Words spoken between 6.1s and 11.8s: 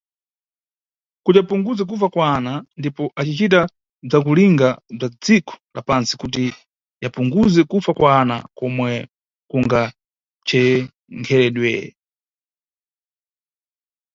kuti yapunguze kufa kwana komwe kungachenkhedwe.